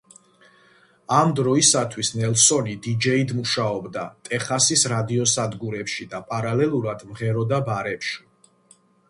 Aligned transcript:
ამ 1.17 1.33
დროისათვის 1.39 2.09
ნელსონი 2.21 2.73
დიჯეიდ 2.85 3.33
მუშაობდა 3.41 4.07
ტეხასის 4.31 4.87
რადიოსადგურებში 4.95 6.09
და 6.15 6.23
პარალელურად 6.33 7.07
მღეროდა 7.13 7.63
ბარებში. 7.71 8.21